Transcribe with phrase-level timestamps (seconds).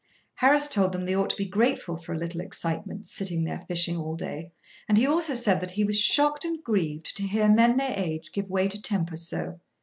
[0.33, 3.97] Harris told them they ought to be grateful for a little excitement, sitting there fishing
[3.97, 4.51] all day,
[4.89, 8.31] and he also said that he was shocked and grieved to hear men their age
[8.31, 9.59] give way to temper so.